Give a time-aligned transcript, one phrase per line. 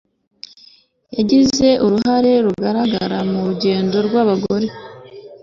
[1.15, 4.67] yagize uruhare rugaragara mu rugendo rw'abagore